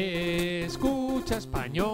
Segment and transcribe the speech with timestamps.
[0.00, 1.90] Escucha español.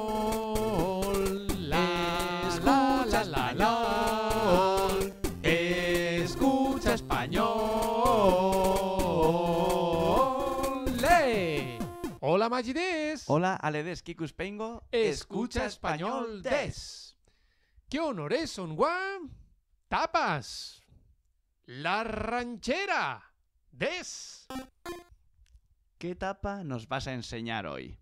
[1.71, 4.89] La, Escucha la, la, la, la.
[5.43, 7.45] Escucha español.
[11.01, 11.79] ¡Le!
[12.21, 13.25] Hola Magides.
[13.27, 14.87] Hola, aledes kikuspengo.
[14.93, 17.17] Escucha español des.
[17.89, 19.31] ¿Qué honores son guam?
[19.89, 20.83] Tapas.
[21.65, 23.33] La ranchera.
[23.73, 24.47] Des.
[26.05, 27.99] ¿Qué tapa nos vas a enseñar hoy?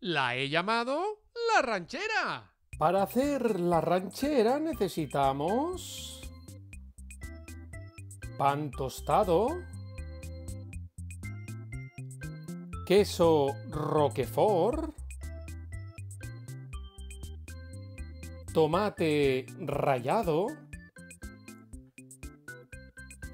[0.00, 1.22] La he llamado
[1.54, 2.52] la ranchera.
[2.76, 6.20] Para hacer la ranchera necesitamos
[8.36, 9.48] pan tostado,
[12.84, 14.94] queso roquefort,
[18.52, 20.48] tomate rallado,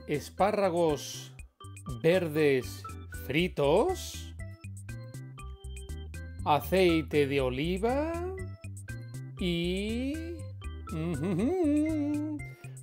[0.07, 1.35] espárragos
[2.01, 2.85] verdes
[3.27, 4.35] fritos,
[6.45, 8.13] aceite de oliva
[9.41, 10.15] y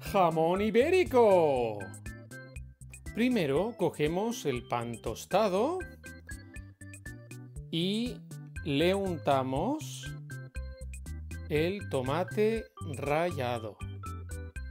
[0.01, 1.79] jamón ibérico.
[3.13, 5.79] Primero cogemos el pan tostado
[7.71, 8.17] y
[8.65, 10.09] le untamos
[11.49, 13.77] el tomate rallado.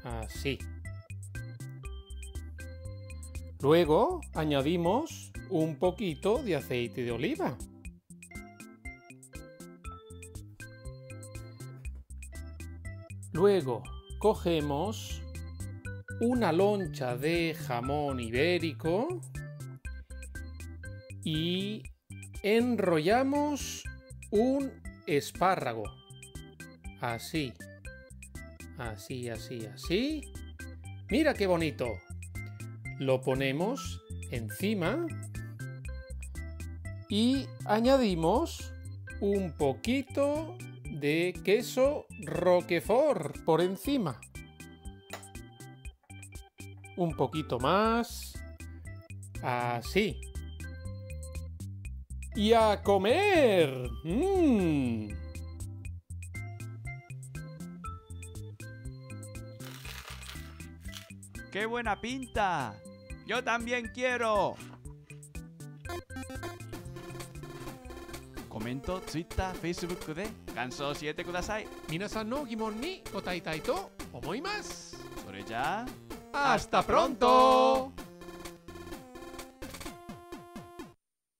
[0.05, 0.59] Así.
[3.61, 7.59] Luego añadimos un poquito de aceite de oliva.
[13.33, 13.83] Luego
[14.19, 15.23] cogemos
[16.21, 19.21] una loncha de jamón ibérico
[21.25, 21.83] y
[22.43, 23.83] enrollamos
[24.31, 24.73] un
[25.07, 25.85] espárrago.
[27.01, 27.53] Así.
[28.79, 30.33] Así, así, así.
[31.11, 31.87] Mira qué bonito.
[32.99, 35.07] Lo ponemos encima
[37.09, 38.73] y añadimos
[39.21, 44.21] un poquito de queso roquefort por encima.
[46.97, 48.35] Un poquito más.
[49.43, 50.21] Así.
[52.35, 53.89] Y a comer.
[54.05, 55.09] ¡Mmm!
[61.51, 62.77] ¡Qué buena pinta!
[63.29, 64.57] Yo también quiero.
[68.49, 71.69] コメント、ツイッター、フェイスブックで感想を教えてください。
[71.91, 74.97] 皆さんの疑問に答えたいと思います。
[75.27, 75.85] それじゃ
[76.33, 77.98] あ、明日プロント,ロント